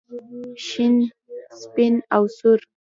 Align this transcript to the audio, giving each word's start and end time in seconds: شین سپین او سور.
شین 0.65 0.95
سپین 1.61 1.95
او 2.15 2.23
سور. 2.37 2.59